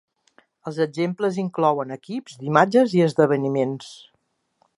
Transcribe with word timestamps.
Els 0.69 0.79
exemples 0.85 1.37
inclouen 1.43 1.93
equips 1.99 2.41
d'imatges 2.41 2.97
i 3.01 3.05
esdeveniments. 3.11 3.93